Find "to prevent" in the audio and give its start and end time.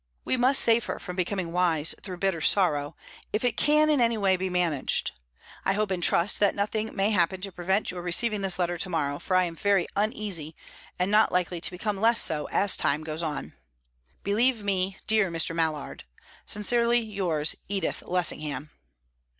7.41-7.91